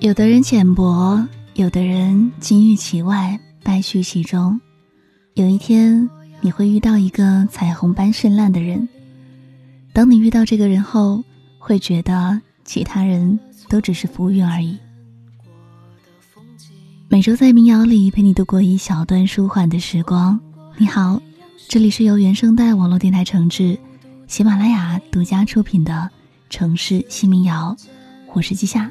[0.00, 4.58] 有的人浅薄，有的人金玉其外，败絮其中。
[5.34, 6.08] 有一天，
[6.40, 8.88] 你会遇到一个彩虹般绚烂的人。
[9.92, 11.22] 当你遇到这个人后，
[11.58, 14.78] 会觉得其他人都只是浮云而已。
[17.10, 20.40] 每周在民谣里陪你度过一小段舒缓的时光。
[20.78, 21.20] 你好，
[21.68, 23.78] 这里是由原声带网络电台承制，
[24.26, 25.92] 喜马拉雅独家出品的
[26.48, 27.76] 《城市新民谣》，
[28.32, 28.90] 我是季夏。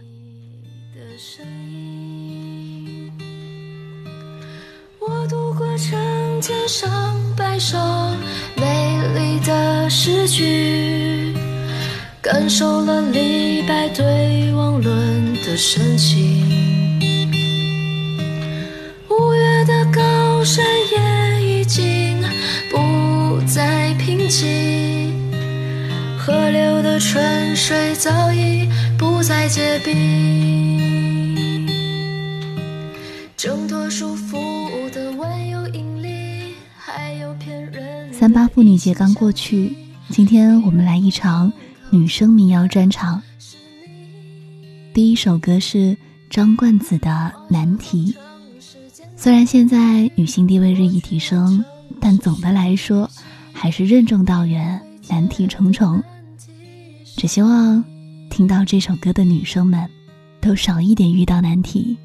[5.80, 7.78] 成千上百首
[8.58, 11.34] 美丽的诗句，
[12.22, 17.00] 感受了李白对王伦的深情。
[19.10, 22.22] 五月的高山也已经
[22.70, 25.14] 不再平静，
[26.18, 31.66] 河流的春水早已不再结冰，
[33.38, 34.29] 挣脱束缚。
[38.12, 39.76] 三八妇女节刚过去，
[40.10, 41.52] 今天我们来一场
[41.90, 43.22] 女生民谣专场。
[44.94, 45.96] 第一首歌是
[46.30, 47.10] 张冠子的
[47.50, 48.14] 《难题》。
[49.16, 51.64] 虽然现在女性地位日益提升，
[52.00, 53.10] 但总的来说
[53.54, 56.04] 还是任重道远，难题重重。
[57.16, 57.84] 只希望
[58.30, 59.90] 听到这首歌的女生们，
[60.42, 61.98] 都少一点遇到难题。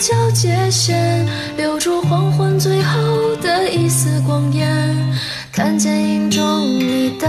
[0.00, 1.26] 交界线
[1.58, 4.96] 留住黄昏最后的一丝光艳
[5.52, 7.28] 看见映中你的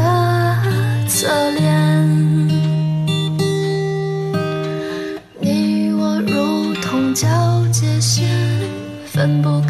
[1.06, 2.08] 侧脸。
[5.42, 7.28] 你我如同交
[7.74, 8.26] 界线
[9.06, 9.61] 分不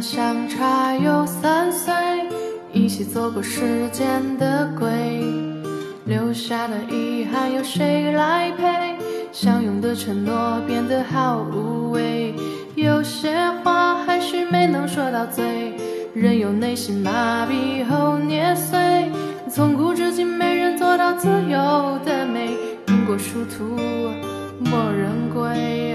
[0.00, 1.92] 相差有三岁，
[2.72, 4.06] 一起走过时间
[4.38, 4.88] 的鬼，
[6.04, 8.96] 留下的遗憾有谁来陪？
[9.32, 12.34] 相拥的承诺变得好无味，
[12.74, 15.74] 有些话还是没能说到嘴，
[16.14, 19.10] 任由内心麻痹后捏碎。
[19.50, 22.50] 从古至今，没人做到自由的美，
[22.88, 23.76] 因果殊途，
[24.58, 25.85] 莫人归。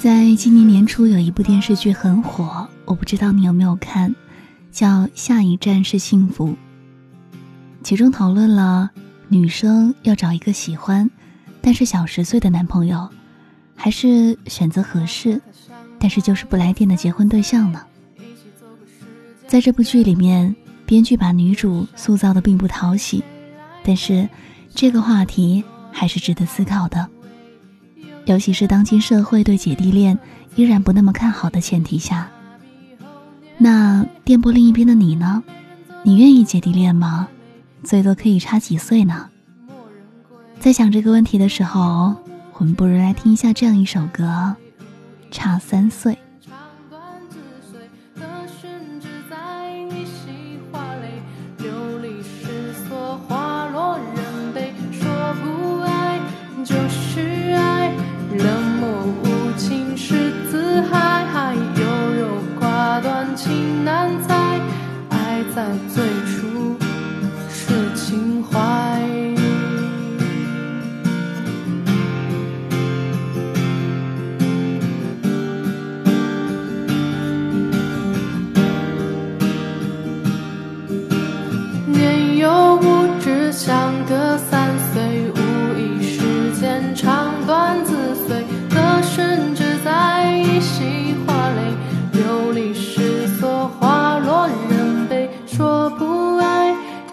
[0.00, 2.66] 在今年年初，有一部电视剧很火。
[2.86, 4.14] 我不知道你有没有看，
[4.72, 6.48] 叫《下一站是幸福》。
[7.82, 8.90] 其中讨论了
[9.28, 11.10] 女生要找一个喜欢，
[11.60, 13.10] 但是小十岁的男朋友，
[13.76, 15.38] 还是选择合适，
[15.98, 17.82] 但是就是不来电的结婚对象呢？
[19.46, 20.56] 在这部剧里面，
[20.86, 23.22] 编剧把女主塑造的并不讨喜，
[23.84, 24.26] 但是
[24.74, 25.62] 这个话题
[25.92, 27.06] 还是值得思考的，
[28.30, 30.16] 尤其是当今社会对姐弟恋
[30.54, 32.30] 依然不那么看好的前提下。
[33.58, 35.42] 那电波另一边的你呢？
[36.04, 37.26] 你愿意姐弟恋吗？
[37.82, 39.28] 最多可以差几岁呢？
[40.60, 42.14] 在想这个问题的时候，
[42.54, 44.22] 我们不如来听一下这样一首歌，
[45.32, 46.12] 《差三岁》。
[65.54, 66.19] 在最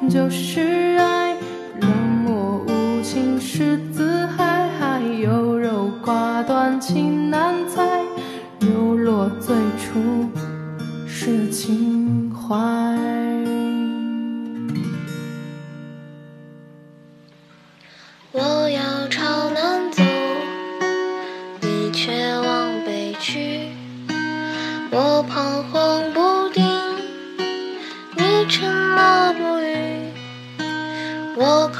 [0.09, 0.96] 就是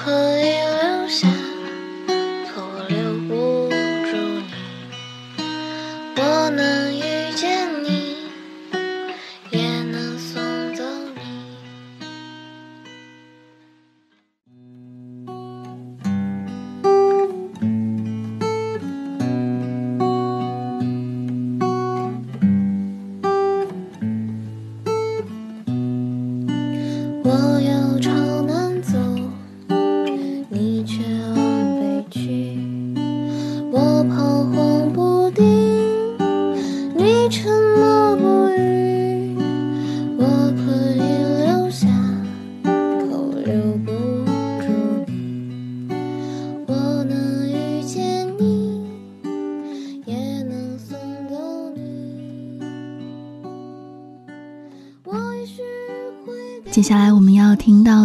[0.07, 1.46] 可以留下。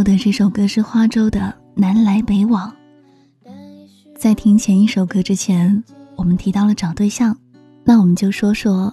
[0.02, 1.40] 的这首歌是花粥的
[1.74, 2.72] 《南来北往》。
[4.16, 5.82] 在听前一首歌之前，
[6.16, 7.36] 我们提到了找对象，
[7.84, 8.92] 那我们就说说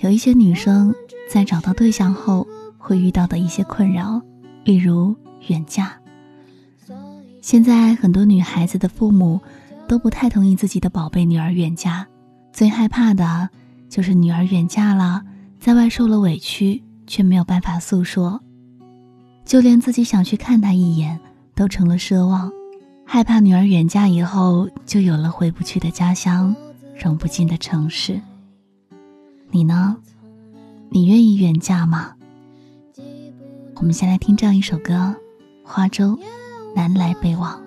[0.00, 0.94] 有一些女生
[1.30, 2.46] 在找到对象后
[2.78, 4.20] 会遇到的一些困扰，
[4.64, 5.14] 例如
[5.48, 5.92] 远嫁。
[7.42, 9.40] 现在很多女孩子的父母
[9.86, 12.06] 都不太同意自己的宝贝女儿远嫁，
[12.52, 13.48] 最害怕的
[13.88, 15.22] 就是女儿远嫁了，
[15.60, 18.40] 在外受了委屈却没有办法诉说。
[19.46, 21.18] 就连自己想去看他一眼，
[21.54, 22.50] 都成了奢望，
[23.04, 26.54] 害怕女儿远嫁以后就有了回不去的家乡，
[27.00, 28.20] 融不进的城市。
[29.52, 29.96] 你呢？
[30.90, 32.12] 你愿意远嫁吗？
[33.76, 34.94] 我们先来听这样一首歌，
[35.62, 36.18] 《花粥，
[36.74, 37.60] 南来北往》。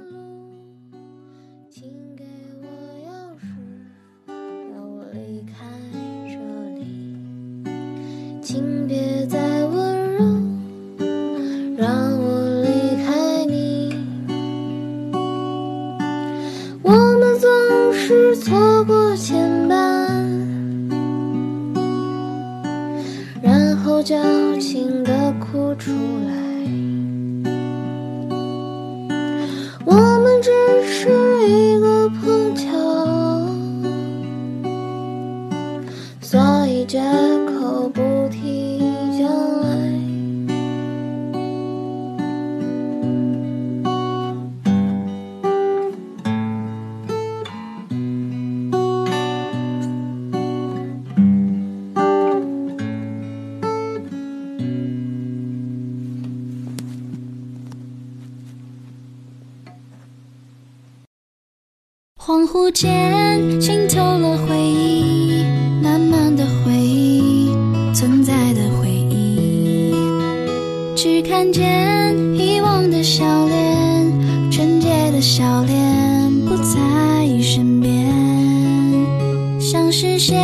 [24.20, 25.92] 矫情的哭出
[26.28, 26.49] 来。
[62.30, 65.44] 恍惚间浸透了回忆，
[65.82, 67.50] 慢慢的回忆，
[67.92, 69.92] 存在的回忆，
[70.96, 78.06] 只看见遗忘的笑脸，纯洁的笑脸不在身边，
[79.60, 80.38] 想实现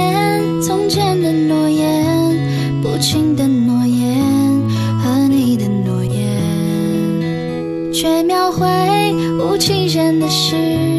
[0.64, 4.18] 从前的诺言，不轻的诺言
[5.04, 8.66] 和你的诺言，却描绘
[9.38, 10.95] 无期限的诗。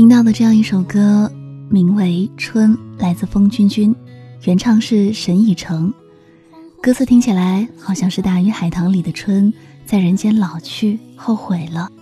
[0.00, 1.30] 听到的这样一首歌，
[1.68, 3.94] 名为《春》，来自风君君，
[4.44, 5.92] 原唱是沈以诚。
[6.82, 9.52] 歌词听起来好像是大鱼海棠里的春，
[9.84, 11.92] 在人间老去，后悔了，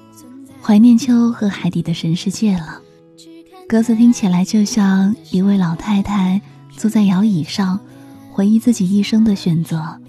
[0.63, 2.81] 怀念秋和海底的神世界了。
[3.69, 6.41] 歌词听起来就像一位老太太
[6.71, 7.81] 坐在摇椅上，
[8.31, 10.01] 回忆自己一生的选择，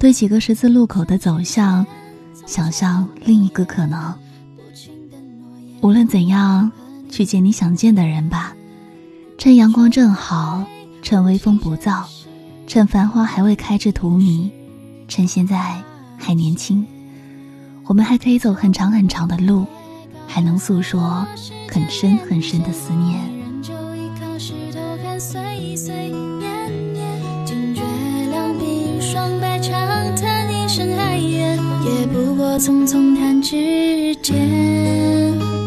[0.00, 1.86] 对几个十字路口的走向，
[2.46, 4.12] 想象另一个可能。
[5.82, 6.72] 无论怎样，
[7.10, 8.54] 去见你想见的人吧。
[9.38, 10.64] 趁阳光正好，
[11.02, 12.04] 趁微风不燥。
[12.66, 14.50] 趁繁花还未开至荼蘼，
[15.06, 15.80] 趁现在
[16.18, 16.84] 还年轻，
[17.84, 19.64] 我们还可以走很长很长的路，
[20.26, 21.24] 还能诉说
[21.70, 23.20] 很深很深的思念。
[31.84, 34.85] 也不过匆匆弹指间，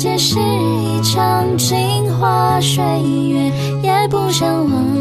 [0.00, 1.76] 皆是一场镜
[2.16, 2.82] 花水
[3.28, 3.52] 月，
[3.82, 4.99] 也不想忘。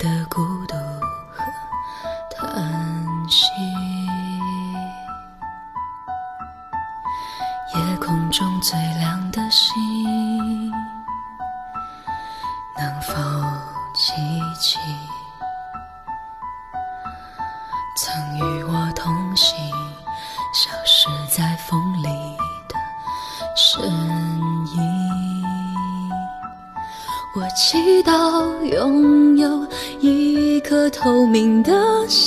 [0.00, 0.89] 的孤独。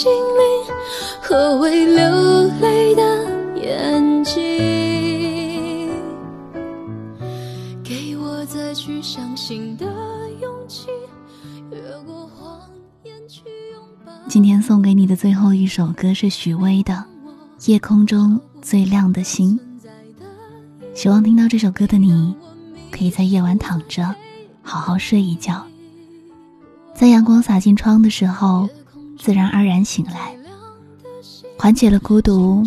[0.04, 0.76] 心灵
[1.22, 3.02] 和会流泪的
[3.56, 5.90] 眼睛，
[7.82, 9.86] 给我再去相信的
[10.42, 10.90] 勇气，
[11.72, 12.60] 越过谎
[13.04, 14.12] 言去拥抱。
[14.28, 16.94] 今天送给你的最后一首歌是许巍的
[17.72, 19.58] 《夜空中最亮的星》，
[20.94, 22.36] 希望听到这首歌的你，
[22.92, 24.14] 可以在夜晚躺着，
[24.62, 25.66] 好好睡一觉，
[26.94, 28.68] 在阳光洒进窗的时候，
[29.24, 30.36] 自然而然醒来，
[31.58, 32.62] 缓解了孤独，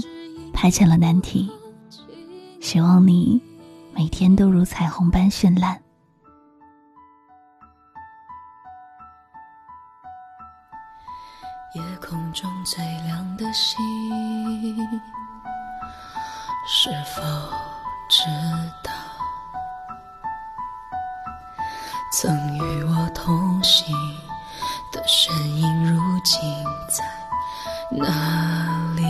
[0.54, 1.52] 排遣了难题。
[2.62, 3.38] 希望你
[3.94, 5.78] 每天都如彩虹般绚烂。
[11.74, 13.76] 夜空中最亮的星，
[16.66, 17.20] 是否
[18.08, 18.22] 知
[18.82, 18.90] 道？
[22.10, 23.94] 曾与我同行
[24.96, 26.40] 的身影，如今
[26.88, 27.04] 在
[27.90, 28.08] 哪
[28.96, 29.02] 里？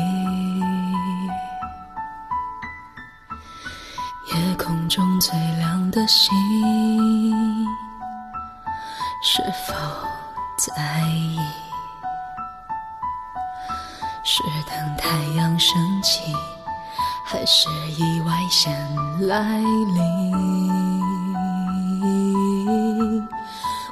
[4.34, 6.34] 夜空中最亮的星，
[9.22, 9.74] 是否
[10.58, 11.38] 在意？
[14.24, 16.34] 是等太阳升起，
[17.24, 18.74] 还是意外先
[19.28, 21.25] 来临？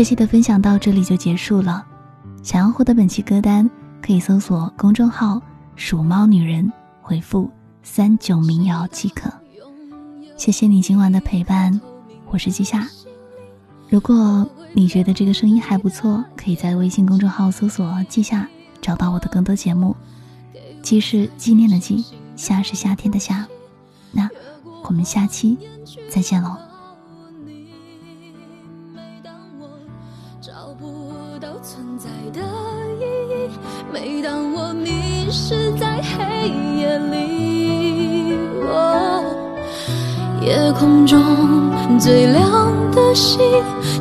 [0.00, 1.84] 这期的分享到这里就结束了。
[2.42, 3.68] 想要获得本期歌单，
[4.00, 5.38] 可以搜索公众号
[5.76, 7.50] “鼠猫女人”，回复
[7.84, 9.30] “三九民谣”即可。
[10.38, 11.78] 谢谢你今晚的陪伴，
[12.30, 12.88] 我是季夏。
[13.90, 18.48] 如果你觉得这个声音还不错，可以在微信公众号搜索“季夏”，
[18.80, 19.94] 找到我的更多节目。
[20.80, 23.46] 季是纪念的季，夏是夏天的夏。
[24.12, 24.30] 那
[24.84, 25.58] 我们下期
[26.08, 26.69] 再见喽。
[40.50, 41.16] 夜空中
[42.00, 43.38] 最亮的星，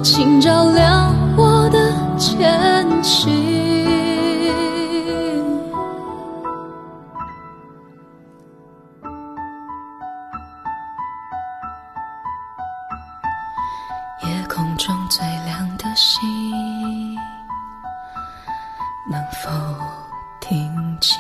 [0.01, 1.77] 请照亮我的
[2.17, 3.31] 前行。
[14.23, 16.19] 夜空中最亮的星。
[19.07, 19.51] 能否
[20.39, 21.15] 听清？